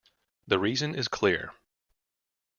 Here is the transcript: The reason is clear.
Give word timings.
The 0.47 0.57
reason 0.57 0.95
is 0.95 1.07
clear. 1.07 1.53